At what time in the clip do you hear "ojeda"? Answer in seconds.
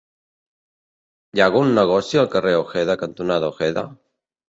2.65-2.99, 3.57-3.89